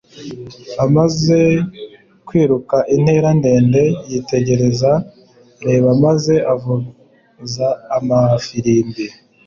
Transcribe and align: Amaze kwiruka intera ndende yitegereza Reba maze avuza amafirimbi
Amaze 0.85 1.39
kwiruka 2.27 2.77
intera 2.95 3.29
ndende 3.39 3.83
yitegereza 4.11 4.91
Reba 5.65 5.89
maze 6.03 6.33
avuza 6.53 7.67
amafirimbi 7.97 9.05